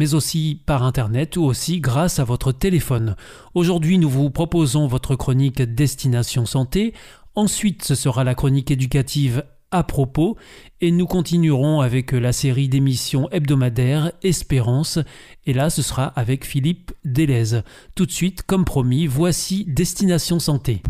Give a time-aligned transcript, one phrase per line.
[0.00, 3.16] mais aussi par Internet ou aussi grâce à votre téléphone.
[3.52, 6.94] Aujourd'hui, nous vous proposons votre chronique Destination Santé.
[7.34, 10.38] Ensuite, ce sera la chronique éducative à propos
[10.80, 14.98] et nous continuerons avec la série d'émissions hebdomadaires Espérance
[15.44, 17.60] et là ce sera avec Philippe Delez.
[17.94, 20.80] Tout de suite, comme promis, voici Destination Santé.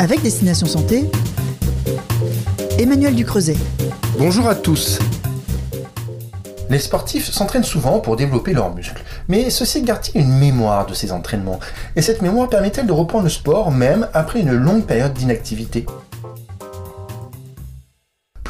[0.00, 1.04] Avec Destination Santé,
[2.80, 3.56] Emmanuel Ducreuset.
[4.18, 4.98] Bonjour à tous.
[6.70, 11.10] Les sportifs s'entraînent souvent pour développer leurs muscles, mais ceci gardent-ils une mémoire de ces
[11.10, 11.58] entraînements?
[11.96, 15.84] Et cette mémoire permet-elle de reprendre le sport même après une longue période d'inactivité?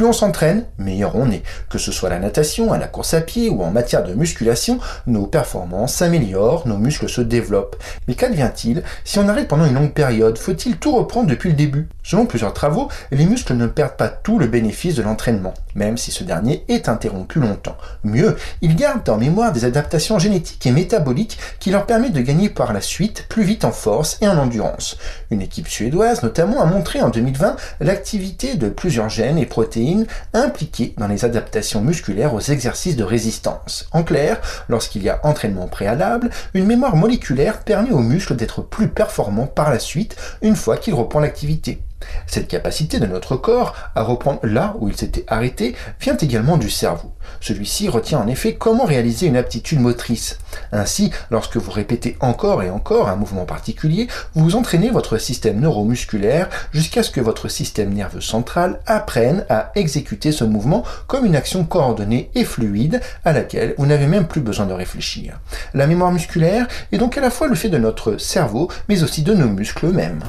[0.00, 1.42] Plus on s'entraîne, meilleur on est.
[1.68, 4.78] Que ce soit la natation, à la course à pied ou en matière de musculation,
[5.06, 7.76] nos performances s'améliorent, nos muscles se développent.
[8.08, 10.38] Mais qu'advient-il si on arrête pendant une longue période?
[10.38, 11.86] Faut-il tout reprendre depuis le début?
[12.02, 16.10] Selon plusieurs travaux, les muscles ne perdent pas tout le bénéfice de l'entraînement, même si
[16.12, 17.76] ce dernier est interrompu longtemps.
[18.02, 22.48] Mieux, ils gardent en mémoire des adaptations génétiques et métaboliques qui leur permettent de gagner
[22.48, 24.96] par la suite plus vite en force et en endurance.
[25.30, 29.89] Une équipe suédoise notamment a montré en 2020 l'activité de plusieurs gènes et protéines
[30.32, 33.88] impliquées dans les adaptations musculaires aux exercices de résistance.
[33.92, 38.88] En clair, lorsqu'il y a entraînement préalable, une mémoire moléculaire permet aux muscles d'être plus
[38.88, 41.80] performants par la suite une fois qu'il reprend l'activité.
[42.26, 46.70] Cette capacité de notre corps à reprendre là où il s'était arrêté vient également du
[46.70, 47.12] cerveau.
[47.40, 50.38] Celui-ci retient en effet comment réaliser une aptitude motrice.
[50.72, 56.48] Ainsi, lorsque vous répétez encore et encore un mouvement particulier, vous entraînez votre système neuromusculaire
[56.72, 61.64] jusqu'à ce que votre système nerveux central apprenne à exécuter ce mouvement comme une action
[61.64, 65.40] coordonnée et fluide à laquelle vous n'avez même plus besoin de réfléchir.
[65.74, 69.22] La mémoire musculaire est donc à la fois le fait de notre cerveau mais aussi
[69.22, 70.20] de nos muscles eux-mêmes.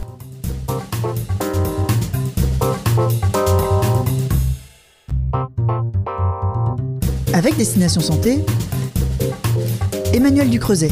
[7.43, 8.45] Avec Destination Santé,
[10.13, 10.91] Emmanuel Ducreuset.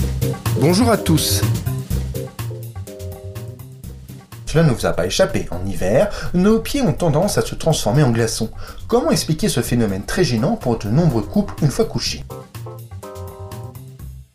[0.59, 1.43] Bonjour à tous.
[4.47, 5.47] Cela ne vous a pas échappé.
[5.51, 8.49] En hiver, nos pieds ont tendance à se transformer en glaçons.
[8.87, 12.23] Comment expliquer ce phénomène très gênant pour de nombreux couples une fois couchés?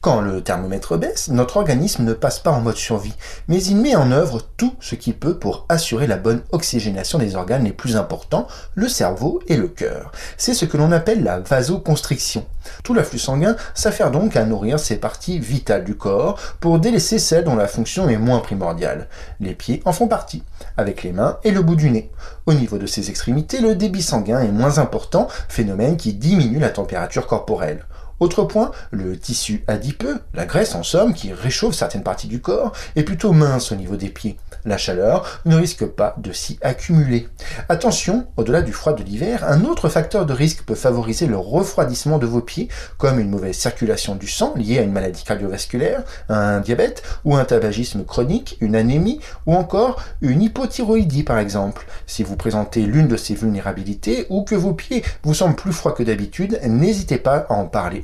[0.04, 3.14] Quand le thermomètre baisse, notre organisme ne passe pas en mode survie,
[3.48, 7.36] mais il met en œuvre tout ce qu'il peut pour assurer la bonne oxygénation des
[7.36, 10.12] organes les plus importants, le cerveau et le cœur.
[10.36, 12.44] C'est ce que l'on appelle la vasoconstriction.
[12.82, 17.44] Tout l'afflux sanguin s'affaire donc à nourrir ces parties vitales du corps pour délaisser celles
[17.44, 19.08] dont la fonction est moins primordiale.
[19.40, 20.42] Les pieds en font partie,
[20.76, 22.10] avec les mains et le bout du nez.
[22.44, 26.68] Au niveau de ces extrémités, le débit sanguin est moins important, phénomène qui diminue la
[26.68, 27.86] température corporelle.
[28.20, 32.72] Autre point, le tissu adipeux, la graisse en somme, qui réchauffe certaines parties du corps,
[32.94, 34.36] est plutôt mince au niveau des pieds.
[34.64, 37.28] La chaleur ne risque pas de s'y accumuler.
[37.68, 42.18] Attention, au-delà du froid de l'hiver, un autre facteur de risque peut favoriser le refroidissement
[42.18, 46.60] de vos pieds, comme une mauvaise circulation du sang liée à une maladie cardiovasculaire, un
[46.60, 51.86] diabète ou un tabagisme chronique, une anémie ou encore une hypothyroïdie par exemple.
[52.06, 55.92] Si vous présentez l'une de ces vulnérabilités ou que vos pieds vous semblent plus froids
[55.92, 58.03] que d'habitude, n'hésitez pas à en parler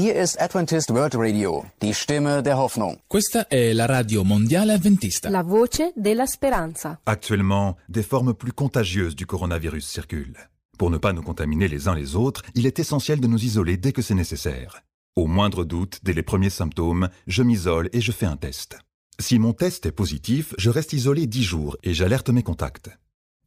[0.00, 3.00] Hier ist Adventist World Radio, die Stimme der Hoffnung.
[3.08, 5.28] Questa è la radio mondiale adventista.
[5.28, 7.00] La voce della speranza.
[7.02, 10.38] Actuellement, des formes plus contagieuses du coronavirus circulent.
[10.78, 13.76] Pour ne pas nous contaminer les uns les autres, il est essentiel de nous isoler
[13.76, 14.82] dès que c'est nécessaire.
[15.16, 18.78] Au moindre doute, dès les premiers symptômes, je m'isole et je fais un test.
[19.18, 22.88] Si mon test est positif, je reste isolé 10 jours et j'alerte mes contacts.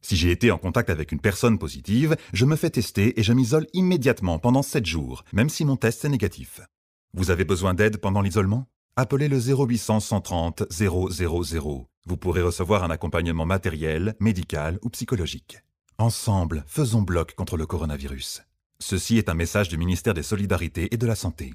[0.02, 3.32] Si j'ai été en contact avec une personne positive, je me fais tester et je
[3.32, 6.60] m'isole immédiatement pendant 7 jours, même si mon test est négatif.
[7.14, 8.66] Vous avez besoin d'aide pendant l'isolement?
[8.96, 11.08] Appelez le 0800 130 000.
[12.04, 15.58] Vous pourrez recevoir un accompagnement matériel, médical ou psychologique.
[15.98, 18.42] Ensemble, faisons bloc contre le coronavirus.
[18.80, 21.54] Ceci est un message du ministère des Solidarités et de la Santé.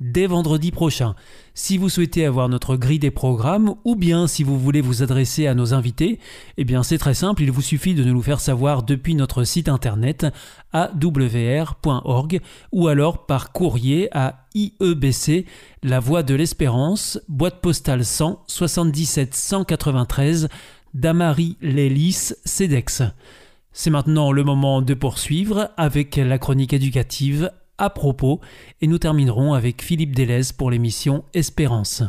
[0.00, 1.14] dès vendredi prochain.
[1.54, 5.46] Si vous souhaitez avoir notre grille des programmes ou bien si vous voulez vous adresser
[5.46, 6.18] à nos invités,
[6.56, 9.44] eh bien c'est très simple, il vous suffit de nous le faire savoir depuis notre
[9.44, 10.26] site internet
[10.72, 12.40] awr.org
[12.72, 15.46] ou alors par courrier à IEBC,
[15.82, 20.48] La Voie de l'Espérance, boîte postale 100 77 193
[20.94, 23.02] Damary Lélis, CEDEX.
[23.72, 28.40] C'est maintenant le moment de poursuivre avec la chronique éducative à propos
[28.80, 32.02] et nous terminerons avec Philippe Delez pour l'émission Espérance.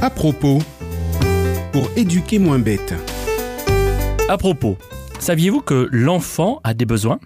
[0.00, 0.58] À propos,
[1.72, 2.94] pour éduquer moins bête.
[4.28, 4.76] À propos,
[5.18, 7.18] saviez-vous que l'enfant a des besoins?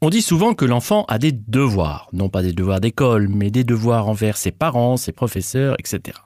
[0.00, 3.64] On dit souvent que l'enfant a des devoirs, non pas des devoirs d'école, mais des
[3.64, 6.18] devoirs envers ses parents, ses professeurs, etc.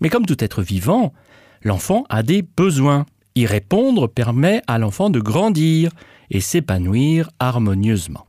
[0.00, 1.14] Mais comme tout être vivant,
[1.62, 3.06] l'enfant a des besoins.
[3.36, 5.90] Y répondre permet à l'enfant de grandir,
[6.30, 8.26] et s'épanouir harmonieusement.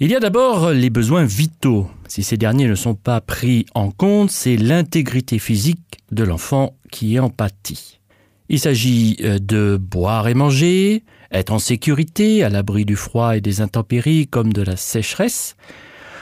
[0.00, 1.88] Il y a d'abord les besoins vitaux.
[2.08, 7.14] Si ces derniers ne sont pas pris en compte, c'est l'intégrité physique de l'enfant qui
[7.14, 8.00] est en pâtit.
[8.48, 13.40] Il s'agit euh, de boire et manger, être en sécurité, à l'abri du froid et
[13.40, 15.56] des intempéries comme de la sécheresse,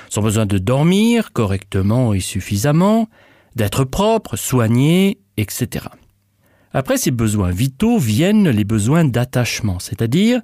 [0.08, 3.08] son besoin de dormir correctement et suffisamment,
[3.56, 5.86] d'être propre, soigné, etc.
[6.72, 10.40] Après ces besoins vitaux viennent les besoins d'attachement, c'est-à-dire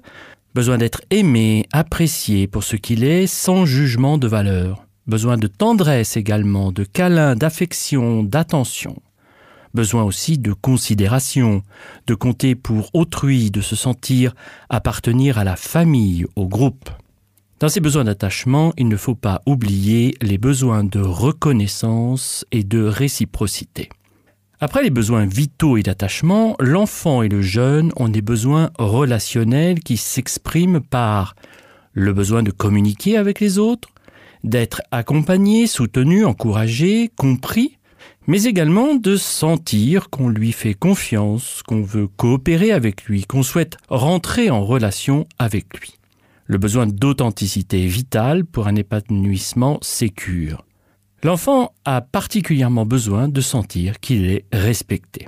[0.53, 6.17] besoin d'être aimé, apprécié pour ce qu'il est, sans jugement de valeur, besoin de tendresse
[6.17, 8.97] également, de câlin, d'affection, d'attention,
[9.73, 11.63] besoin aussi de considération,
[12.07, 14.35] de compter pour autrui, de se sentir
[14.69, 16.89] appartenir à la famille, au groupe.
[17.61, 22.83] Dans ces besoins d'attachement, il ne faut pas oublier les besoins de reconnaissance et de
[22.83, 23.89] réciprocité.
[24.59, 29.97] Après les besoins vitaux et d'attachement, l'enfant et le jeune ont des besoins relationnels qui
[29.97, 31.35] s'expriment par
[31.93, 33.89] le besoin de communiquer avec les autres,
[34.43, 37.77] d'être accompagné, soutenu, encouragé, compris,
[38.25, 43.77] mais également de sentir qu'on lui fait confiance, qu'on veut coopérer avec lui, qu'on souhaite
[43.89, 45.99] rentrer en relation avec lui.
[46.45, 50.66] Le besoin d'authenticité est vital pour un épanouissement sécure.
[51.27, 55.27] L'enfant a particulièrement besoin de sentir qu'il est respecté.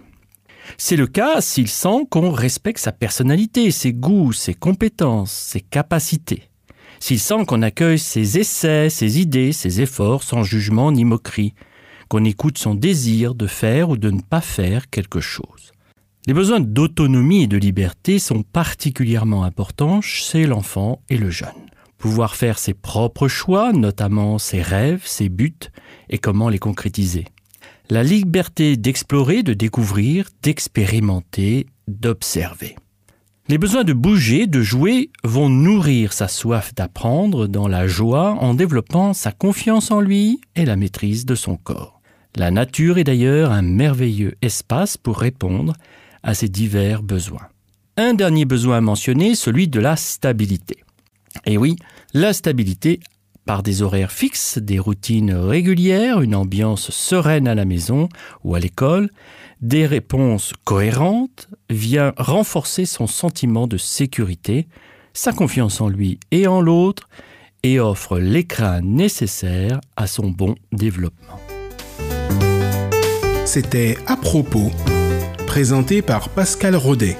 [0.77, 6.43] C'est le cas s'il sent qu'on respecte sa personnalité, ses goûts, ses compétences, ses capacités.
[7.01, 11.53] S'il sent qu'on accueille ses essais, ses idées, ses efforts sans jugement ni moquerie,
[12.07, 15.73] qu'on écoute son désir de faire ou de ne pas faire quelque chose.
[16.27, 21.68] Les besoins d'autonomie et de liberté sont particulièrement importants chez l'enfant et le jeune
[21.99, 25.69] pouvoir faire ses propres choix, notamment ses rêves, ses buts,
[26.09, 27.25] et comment les concrétiser.
[27.91, 32.75] La liberté d'explorer, de découvrir, d'expérimenter, d'observer.
[33.47, 38.53] Les besoins de bouger, de jouer vont nourrir sa soif d'apprendre dans la joie en
[38.53, 41.99] développant sa confiance en lui et la maîtrise de son corps.
[42.35, 45.73] La nature est d'ailleurs un merveilleux espace pour répondre
[46.21, 47.47] à ces divers besoins.
[47.97, 50.83] Un dernier besoin à mentionner, celui de la stabilité.
[51.45, 51.75] Et oui,
[52.13, 52.99] la stabilité
[53.45, 58.07] par des horaires fixes, des routines régulières, une ambiance sereine à la maison
[58.43, 59.09] ou à l'école,
[59.61, 64.67] des réponses cohérentes, vient renforcer son sentiment de sécurité,
[65.13, 67.09] sa confiance en lui et en l'autre,
[67.63, 71.39] et offre l'écran nécessaire à son bon développement.
[73.45, 74.71] C'était à propos,
[75.47, 77.17] présenté par Pascal Rodet.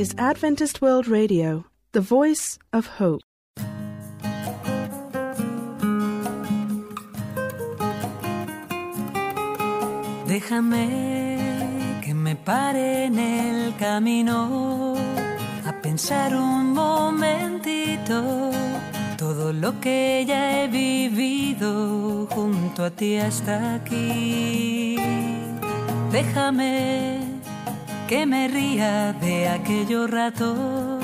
[0.00, 3.20] Is Adventist World Radio, the voice of hope.
[10.26, 14.96] Déjame que me pare en el camino
[15.66, 18.50] a pensar un momentito
[19.18, 24.96] todo lo que ya he vivido junto a ti hasta aquí.
[26.10, 27.29] Déjame
[28.10, 30.98] que me ría de aquellos ratos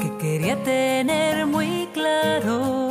[0.00, 2.88] que quería tener muy claro,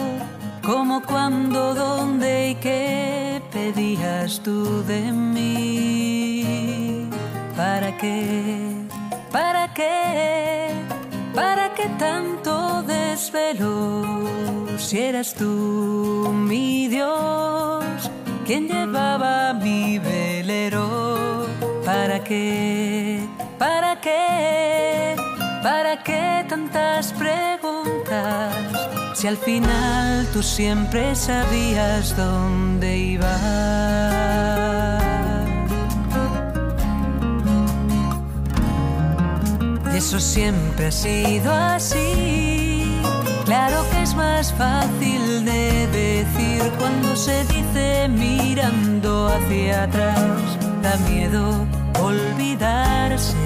[0.63, 6.45] como cuando, dónde y qué pedías tú de mí.
[7.99, 8.69] qué?
[9.31, 10.69] ¿Para qué?
[11.33, 14.05] ¿Para qué tanto desvelo?
[14.77, 17.83] Si eras tú mi Dios,
[18.45, 21.47] quien llevaba mi velero.
[21.83, 23.27] ¿Para qué?
[23.59, 25.17] ¿Para qué?
[25.61, 28.55] ¿Para qué tantas preguntas?
[29.13, 33.29] Si al final tú siempre sabías dónde ibas.
[39.93, 43.01] Y eso siempre ha sido así.
[43.43, 50.17] Claro que es más fácil de decir cuando se dice mirando hacia atrás.
[50.81, 51.67] Da miedo
[52.01, 53.38] olvidarse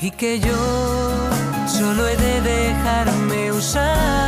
[0.00, 0.54] y que yo
[1.66, 4.25] solo he de dejarme usar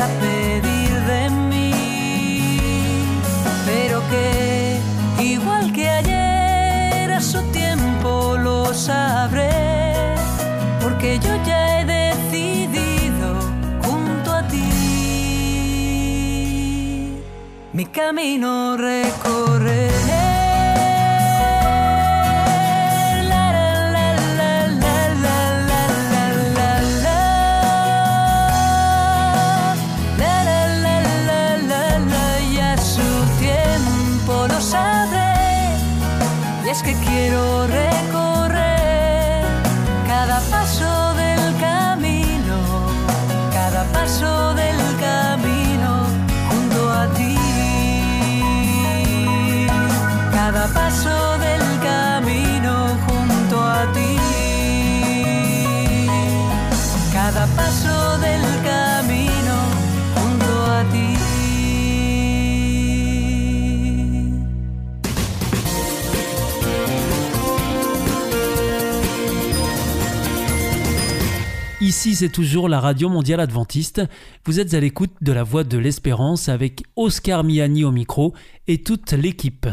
[0.00, 1.72] a pedir de mí.
[3.66, 4.80] Pero que
[5.22, 10.14] igual que ayer a su tiempo lo sabré,
[10.80, 13.40] porque yo ya he decidido
[13.82, 14.70] junto a ti
[17.72, 20.19] mi camino recorrer.
[72.00, 74.00] Ici, c'est toujours la Radio Mondiale Adventiste.
[74.46, 78.32] Vous êtes à l'écoute de la Voix de l'Espérance avec Oscar Miani au micro
[78.68, 79.66] et toute l'équipe.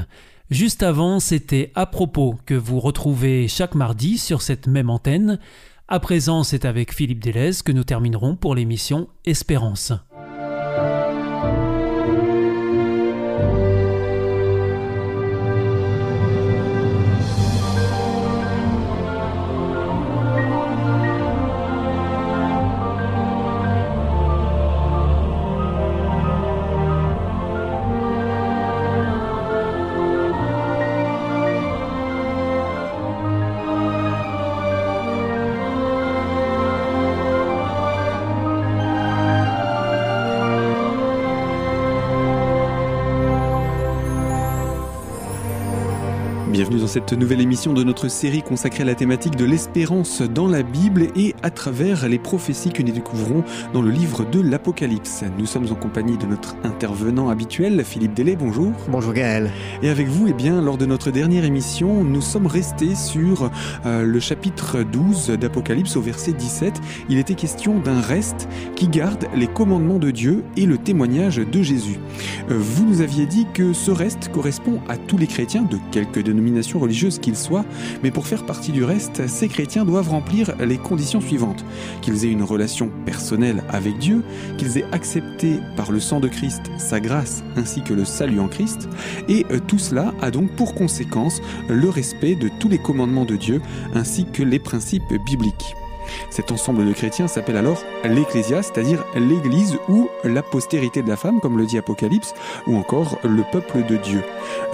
[0.49, 5.39] Juste avant, c'était à propos que vous retrouvez chaque mardi sur cette même antenne.
[5.87, 9.93] À présent, c'est avec Philippe Delez que nous terminerons pour l'émission Espérance.
[46.67, 50.49] Bienvenue dans cette nouvelle émission de notre série consacrée à la thématique de l'espérance dans
[50.49, 55.23] la Bible et à travers les prophéties que nous découvrons dans le livre de l'Apocalypse.
[55.39, 58.73] Nous sommes en compagnie de notre intervenant habituel, Philippe Delay, bonjour.
[58.89, 59.49] Bonjour Gaël.
[59.81, 63.49] Et avec vous, eh bien, lors de notre dernière émission, nous sommes restés sur
[63.85, 66.81] euh, le chapitre 12 d'Apocalypse au verset 17.
[67.07, 71.61] Il était question d'un reste qui garde les commandements de Dieu et le témoignage de
[71.61, 71.99] Jésus.
[72.51, 76.19] Euh, vous nous aviez dit que ce reste correspond à tous les chrétiens de quelque
[76.19, 77.65] dénomination religieuse qu'ils soient,
[78.03, 81.63] mais pour faire partie du reste, ces chrétiens doivent remplir les conditions suivantes.
[82.01, 84.23] Qu'ils aient une relation personnelle avec Dieu,
[84.57, 88.47] qu'ils aient accepté par le sang de Christ sa grâce ainsi que le salut en
[88.47, 88.87] Christ,
[89.27, 93.61] et tout cela a donc pour conséquence le respect de tous les commandements de Dieu
[93.93, 95.75] ainsi que les principes bibliques.
[96.29, 101.39] Cet ensemble de chrétiens s'appelle alors l'Ecclésia, c'est-à-dire l'Église ou la postérité de la femme,
[101.39, 102.33] comme le dit Apocalypse,
[102.67, 104.23] ou encore le peuple de Dieu.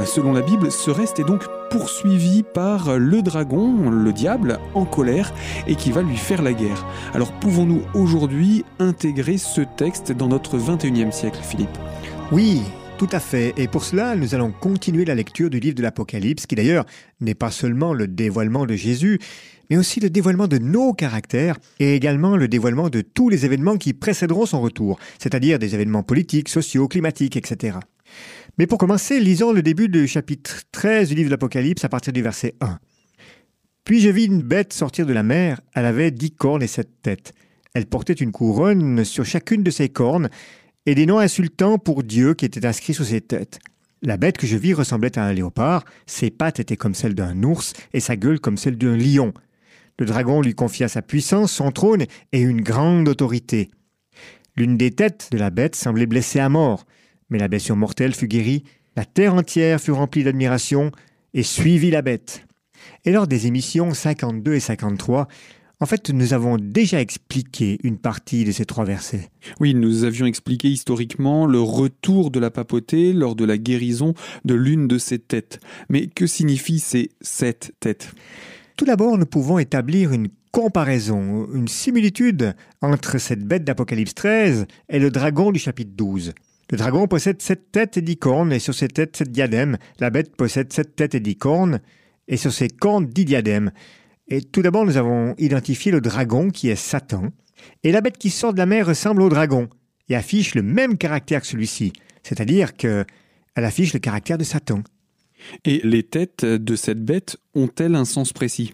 [0.05, 5.33] Selon la Bible, ce reste est donc poursuivi par le dragon, le diable, en colère,
[5.67, 6.85] et qui va lui faire la guerre.
[7.13, 11.77] Alors pouvons-nous aujourd'hui intégrer ce texte dans notre 21e siècle, Philippe?
[12.31, 12.61] Oui,
[12.97, 16.45] Tout à fait, et pour cela, nous allons continuer la lecture du livre de l'Apocalypse,
[16.45, 16.85] qui d'ailleurs
[17.19, 19.19] n'est pas seulement le dévoilement de Jésus,
[19.73, 23.77] mais aussi le dévoilement de nos caractères et également le dévoilement de tous les événements
[23.77, 27.79] qui précéderont son retour, c'est-à-dire des événements politiques, sociaux, climatiques, etc.
[28.59, 32.13] Mais pour commencer, lisons le début du chapitre 13 du livre de l'Apocalypse à partir
[32.13, 32.77] du verset 1.
[33.83, 37.01] Puis je vis une bête sortir de la mer, elle avait dix cornes et sept
[37.01, 37.33] têtes.
[37.73, 40.29] Elle portait une couronne sur chacune de ses cornes,
[40.85, 43.59] et des noms insultants pour Dieu qui étaient inscrits sur ses têtes.
[44.05, 47.41] La bête que je vis ressemblait à un léopard, ses pattes étaient comme celles d'un
[47.41, 49.33] ours et sa gueule comme celle d'un lion.
[49.99, 53.69] Le dragon lui confia sa puissance, son trône et une grande autorité.
[54.55, 56.85] L'une des têtes de la bête semblait blessée à mort,
[57.29, 58.63] mais la blessure mortelle fut guérie,
[58.95, 60.91] la terre entière fut remplie d'admiration
[61.33, 62.45] et suivit la bête.
[63.05, 65.27] Et lors des émissions 52 et 53,
[65.79, 69.29] en fait, nous avons déjà expliqué une partie de ces trois versets.
[69.59, 74.13] Oui, nous avions expliqué historiquement le retour de la papauté lors de la guérison
[74.45, 75.59] de l'une de ces têtes.
[75.89, 78.13] Mais que signifient ces sept têtes?
[78.75, 84.99] Tout d'abord, nous pouvons établir une comparaison, une similitude entre cette bête d'Apocalypse 13 et
[84.99, 86.33] le dragon du chapitre 12.
[86.71, 89.77] Le dragon possède sept têtes et dix cornes, et sur ces têtes sept diadèmes.
[89.99, 91.81] La bête possède sept têtes et dix cornes,
[92.27, 93.71] et sur ses cornes dix diadèmes.
[94.27, 97.29] Et tout d'abord, nous avons identifié le dragon qui est Satan.
[97.83, 99.69] Et la bête qui sort de la mer ressemble au dragon
[100.09, 103.05] et affiche le même caractère que celui-ci, c'est-à-dire qu'elle
[103.55, 104.83] affiche le caractère de Satan.
[105.65, 108.73] Et les têtes de cette bête ont-elles un sens précis?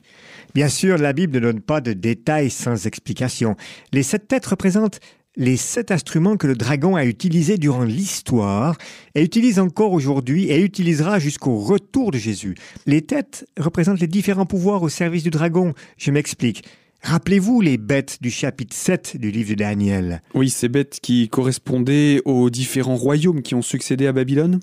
[0.55, 3.55] Bien sûr, la Bible ne donne pas de détails sans explication.
[3.93, 4.99] Les sept têtes représentent
[5.35, 8.77] les sept instruments que le dragon a utilisés durant l'histoire
[9.15, 12.55] et utilise encore aujourd'hui et utilisera jusqu'au retour de Jésus.
[12.85, 15.73] Les têtes représentent les différents pouvoirs au service du dragon.
[15.97, 16.63] Je m'explique.
[17.01, 20.21] Rappelez-vous les bêtes du chapitre 7 du livre de Daniel.
[20.33, 24.59] Oui, ces bêtes qui correspondaient aux différents royaumes qui ont succédé à Babylone?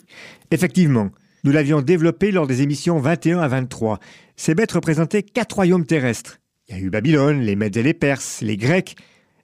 [0.50, 1.11] Effectivement.
[1.46, 4.00] Nous l'avions développé lors des émissions 21 à 23.
[4.35, 6.40] Ces bêtes représentaient quatre royaumes terrestres.
[6.66, 8.96] Il y a eu Babylone, les Mèdes et les Perses, les Grecs,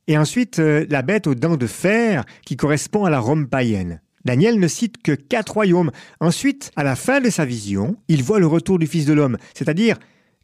[0.09, 4.01] et ensuite euh, la bête aux dents de fer qui correspond à la Rome païenne.
[4.25, 5.93] Daniel ne cite que quatre royaumes.
[6.19, 9.38] Ensuite, à la fin de sa vision, il voit le retour du Fils de l'homme,
[9.55, 9.97] c'est-à-dire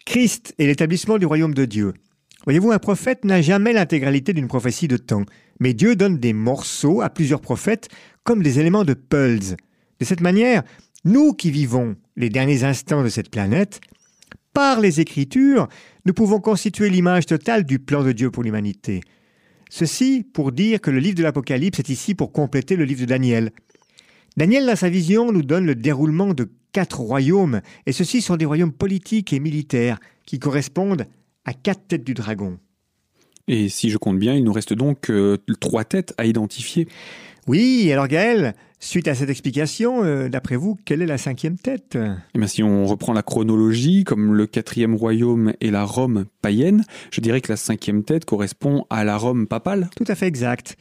[0.07, 1.95] Christ et l'établissement du royaume de Dieu.
[2.45, 5.25] Voyez-vous, un prophète n'a jamais l'intégralité d'une prophétie de temps,
[5.59, 7.89] mais Dieu donne des morceaux à plusieurs prophètes
[8.23, 9.57] comme des éléments de pulse.
[9.99, 10.63] De cette manière,
[11.05, 13.81] nous qui vivons les derniers instants de cette planète,
[14.53, 15.69] par les Écritures,
[16.05, 19.03] nous pouvons constituer l'image totale du plan de Dieu pour l'humanité.
[19.71, 23.07] Ceci pour dire que le livre de l'Apocalypse est ici pour compléter le livre de
[23.07, 23.53] Daniel.
[24.37, 28.45] Daniel, dans sa vision, nous donne le déroulement de quatre royaumes, et ceux-ci sont des
[28.45, 31.07] royaumes politiques et militaires qui correspondent
[31.45, 32.59] à quatre têtes du dragon.
[33.47, 36.87] Et si je compte bien, il nous reste donc euh, trois têtes à identifier.
[37.47, 41.97] Oui, alors Gaël, suite à cette explication, euh, d'après vous, quelle est la cinquième tête?
[42.35, 46.85] Eh bien, Si on reprend la chronologie, comme le quatrième royaume est la Rome païenne,
[47.11, 49.89] je dirais que la cinquième tête correspond à la Rome papale.
[49.97, 50.77] Tout à fait exact.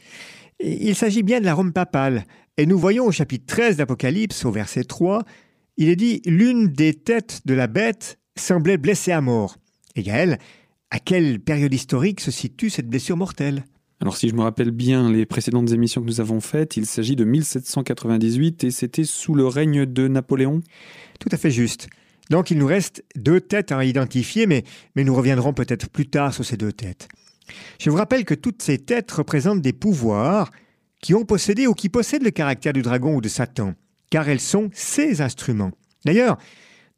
[0.60, 2.24] Il s'agit bien de la Rome papale.
[2.56, 5.24] Et nous voyons au chapitre 13 d'Apocalypse, au verset 3,
[5.76, 9.56] il est dit L'une des têtes de la bête semblait blessée à mort.
[9.94, 10.38] Et Gaël,
[10.90, 13.64] à quelle période historique se situe cette blessure mortelle?
[14.00, 17.16] Alors si je me rappelle bien les précédentes émissions que nous avons faites, il s'agit
[17.16, 20.60] de 1798 et c'était sous le règne de Napoléon
[21.18, 21.88] Tout à fait juste.
[22.30, 24.62] Donc il nous reste deux têtes à identifier, mais,
[24.94, 27.08] mais nous reviendrons peut-être plus tard sur ces deux têtes.
[27.80, 30.50] Je vous rappelle que toutes ces têtes représentent des pouvoirs
[31.00, 33.74] qui ont possédé ou qui possèdent le caractère du dragon ou de Satan,
[34.10, 35.72] car elles sont ses instruments.
[36.04, 36.38] D'ailleurs,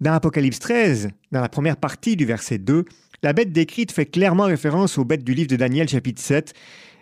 [0.01, 2.85] dans Apocalypse 13, dans la première partie du verset 2,
[3.23, 6.55] la bête décrite fait clairement référence aux bêtes du livre de Daniel chapitre 7,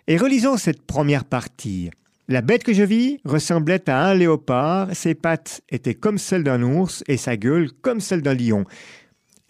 [0.09, 1.91] et relisons cette première partie.
[2.27, 6.63] La bête que je vis ressemblait à un léopard, ses pattes étaient comme celles d'un
[6.63, 8.65] ours et sa gueule comme celle d'un lion.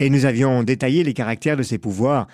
[0.00, 2.28] Et nous avions détaillé les caractères de ses pouvoirs.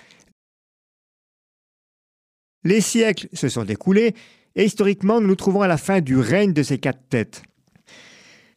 [2.65, 4.13] Les siècles se sont écoulés
[4.55, 7.43] et historiquement nous nous trouvons à la fin du règne de ces quatre têtes.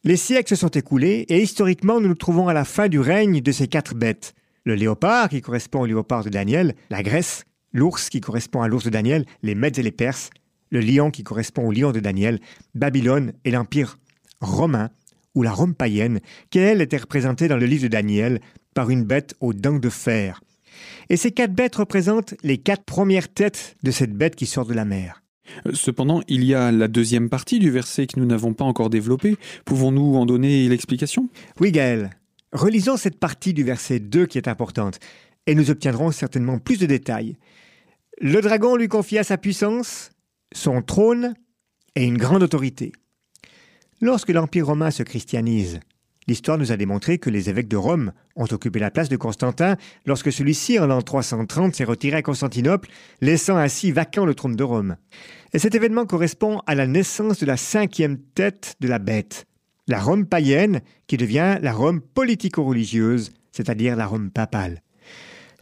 [0.03, 3.39] Les siècles se sont écoulés et historiquement nous nous trouvons à la fin du règne
[3.39, 4.33] de ces quatre bêtes.
[4.65, 8.85] Le léopard qui correspond au léopard de Daniel, la Grèce, l'ours qui correspond à l'ours
[8.85, 10.29] de Daniel, les Mèdes et les Perses,
[10.69, 12.39] le lion qui correspond au lion de Daniel,
[12.75, 13.97] Babylone et l'Empire
[14.39, 14.89] romain,
[15.35, 18.41] ou la Rome païenne, qui elle était représentée dans le livre de Daniel
[18.73, 20.41] par une bête aux dents de fer.
[21.09, 24.73] Et ces quatre bêtes représentent les quatre premières têtes de cette bête qui sort de
[24.73, 25.21] la mer.
[25.73, 29.37] Cependant, il y a la deuxième partie du verset que nous n'avons pas encore développé.
[29.65, 31.29] Pouvons-nous en donner l'explication?
[31.59, 32.11] Oui, Gaël.
[32.53, 34.99] Relisons cette partie du verset 2 qui est importante,
[35.47, 37.37] et nous obtiendrons certainement plus de détails.
[38.19, 40.11] Le dragon lui confia sa puissance,
[40.53, 41.33] son trône
[41.95, 42.91] et une grande autorité.
[43.99, 45.79] Lorsque l'Empire romain se christianise,
[46.27, 49.75] l'histoire nous a démontré que les évêques de Rome ont occupé la place de Constantin
[50.05, 52.89] lorsque celui-ci, en l'an 330, s'est retiré à Constantinople,
[53.21, 54.97] laissant ainsi vacant le trône de Rome.
[55.53, 59.45] Et cet événement correspond à la naissance de la cinquième tête de la bête,
[59.87, 64.81] la Rome païenne qui devient la Rome politico-religieuse, c'est-à-dire la Rome papale.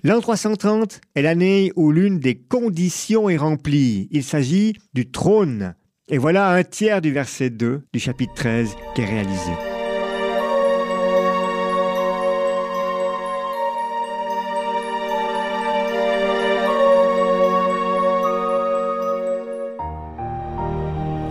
[0.02, 4.08] L'an 330 est l'année où l'une des conditions est remplie.
[4.12, 5.76] Il s'agit du trône.
[6.08, 9.52] Et voilà un tiers du verset 2 du chapitre 13 qui est réalisé.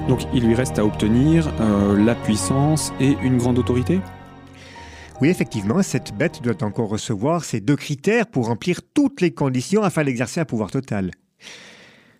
[0.09, 4.01] Donc il lui reste à obtenir euh, la puissance et une grande autorité?
[5.21, 9.83] Oui, effectivement, cette bête doit encore recevoir ces deux critères pour remplir toutes les conditions
[9.83, 11.11] afin d'exercer un pouvoir total.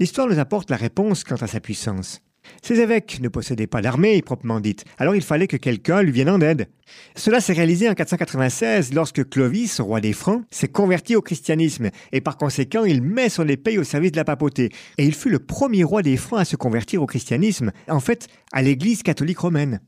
[0.01, 2.21] L'histoire nous apporte la réponse quant à sa puissance.
[2.61, 6.31] Ces évêques ne possédaient pas d'armée proprement dite, alors il fallait que quelqu'un lui vienne
[6.31, 6.67] en aide.
[7.15, 12.21] Cela s'est réalisé en 496 lorsque Clovis, roi des Francs, s'est converti au christianisme et
[12.21, 14.71] par conséquent il met son épée au service de la papauté.
[14.97, 18.27] Et il fut le premier roi des Francs à se convertir au christianisme, en fait
[18.53, 19.81] à l'Église catholique romaine.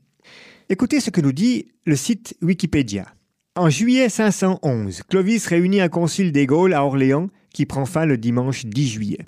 [0.71, 3.05] Écoutez ce que nous dit le site Wikipédia.
[3.57, 8.17] En juillet 511, Clovis réunit un concile des Gaules à Orléans qui prend fin le
[8.17, 9.25] dimanche 10 juillet.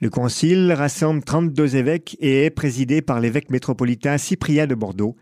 [0.00, 5.14] Le concile rassemble 32 évêques et est présidé par l'évêque métropolitain Cyprien de Bordeaux.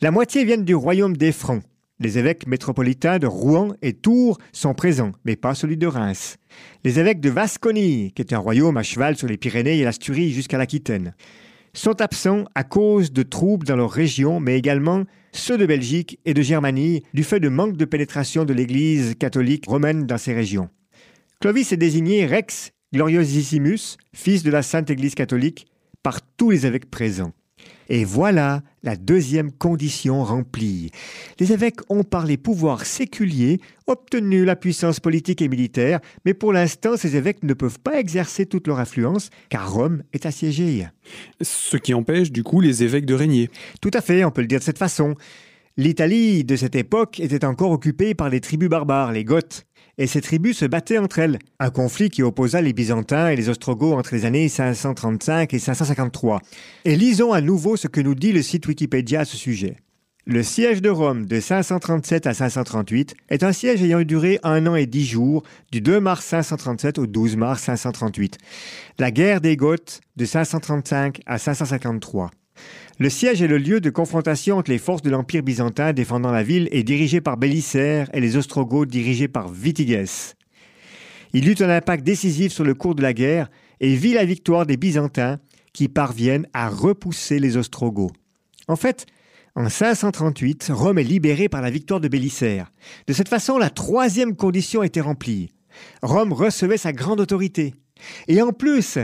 [0.00, 1.62] La moitié viennent du royaume des Francs.
[2.00, 6.36] Les évêques métropolitains de Rouen et Tours sont présents, mais pas celui de Reims.
[6.82, 10.32] Les évêques de Vasconie, qui est un royaume à cheval sur les Pyrénées et l'Asturie
[10.32, 11.14] jusqu'à l'Aquitaine,
[11.76, 16.34] sont absents à cause de troubles dans leur région, mais également ceux de Belgique et
[16.34, 20.70] de Germanie, du fait de manque de pénétration de l'Église catholique romaine dans ces régions.
[21.40, 25.66] Clovis est désigné Rex Gloriosissimus, fils de la Sainte Église catholique,
[26.02, 27.32] par tous les évêques présents.
[27.88, 30.90] Et voilà la deuxième condition remplie.
[31.38, 36.52] Les évêques ont par les pouvoirs séculiers obtenu la puissance politique et militaire, mais pour
[36.52, 40.86] l'instant ces évêques ne peuvent pas exercer toute leur influence car Rome est assiégée.
[41.40, 43.50] Ce qui empêche du coup les évêques de régner.
[43.80, 45.14] Tout à fait, on peut le dire de cette façon.
[45.76, 49.65] L'Italie de cette époque était encore occupée par les tribus barbares, les Goths
[49.98, 51.38] et ces tribus se battaient entre elles.
[51.58, 56.40] Un conflit qui opposa les Byzantins et les Ostrogoths entre les années 535 et 553.
[56.84, 59.76] Et lisons à nouveau ce que nous dit le site Wikipédia à ce sujet.
[60.28, 64.74] Le siège de Rome de 537 à 538 est un siège ayant duré un an
[64.74, 68.36] et dix jours, du 2 mars 537 au 12 mars 538.
[68.98, 72.32] La guerre des Goths de 535 à 553.
[72.98, 76.42] Le siège est le lieu de confrontation entre les forces de l'Empire byzantin défendant la
[76.42, 80.34] ville et dirigé par Bélicère et les Ostrogoths dirigés par Vitiges.
[81.34, 84.64] Il eut un impact décisif sur le cours de la guerre et vit la victoire
[84.64, 85.38] des Byzantins
[85.74, 88.14] qui parviennent à repousser les Ostrogoths.
[88.66, 89.04] En fait,
[89.56, 92.72] en 538, Rome est libérée par la victoire de Bélicère.
[93.06, 95.50] De cette façon, la troisième condition était remplie.
[96.00, 97.74] Rome recevait sa grande autorité.
[98.28, 98.98] Et en plus,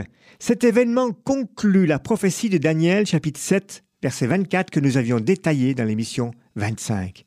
[0.45, 5.73] cet événement conclut la prophétie de Daniel chapitre 7, verset 24 que nous avions détaillé
[5.73, 7.23] dans l'émission 25.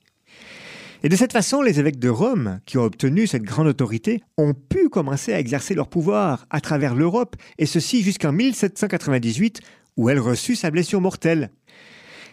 [1.02, 4.52] Et de cette façon, les évêques de Rome, qui ont obtenu cette grande autorité, ont
[4.52, 9.60] pu commencer à exercer leur pouvoir à travers l'Europe, et ceci jusqu'en 1798,
[9.96, 11.48] où elle reçut sa blessure mortelle.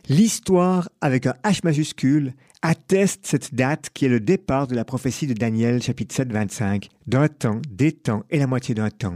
[0.10, 5.28] L'histoire, avec un H majuscule, atteste cette date qui est le départ de la prophétie
[5.28, 9.16] de Daniel, chapitre 7, 25, d'un temps, des temps et la moitié d'un temps.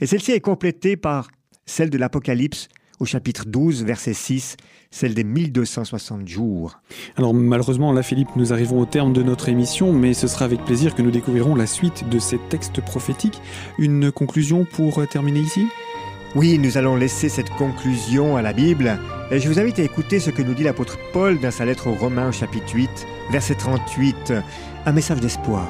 [0.00, 1.28] Et celle-ci est complétée par
[1.66, 2.68] celle de l'Apocalypse
[3.00, 4.56] au chapitre 12, verset 6,
[4.90, 6.80] celle des 1260 jours.
[7.16, 10.64] Alors malheureusement, là Philippe, nous arrivons au terme de notre émission, mais ce sera avec
[10.64, 13.40] plaisir que nous découvrirons la suite de ces textes prophétiques.
[13.78, 15.66] Une conclusion pour terminer ici?
[16.36, 19.00] Oui, nous allons laisser cette conclusion à la Bible.
[19.32, 21.88] Et je vous invite à écouter ce que nous dit l'apôtre Paul dans sa lettre
[21.88, 22.88] aux Romains au chapitre 8,
[23.32, 24.34] verset 38,
[24.86, 25.66] un message d'espoir.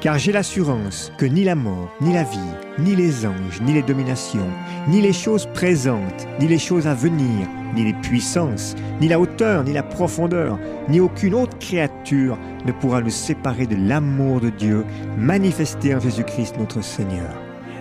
[0.00, 2.38] Car j'ai l'assurance que ni la mort, ni la vie,
[2.78, 4.46] ni les anges, ni les dominations,
[4.86, 9.64] ni les choses présentes, ni les choses à venir, ni les puissances, ni la hauteur,
[9.64, 10.56] ni la profondeur,
[10.88, 14.84] ni aucune autre créature ne pourra nous séparer de l'amour de Dieu
[15.16, 17.34] manifesté en Jésus-Christ notre Seigneur.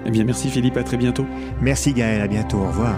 [0.06, 1.26] Eh bien merci Philippe, à très bientôt.
[1.62, 2.98] Merci Gaël, à bientôt, au revoir.